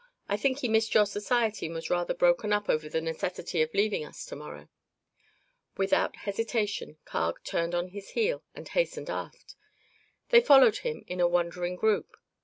[0.27, 3.71] I think he missed your society and was rather broken up over the necessity of
[3.75, 4.67] leaving us to morrow."
[5.77, 9.53] Without hesitation Carg turned on his heel and hastened aft.
[10.29, 12.17] They followed him in a wondering group.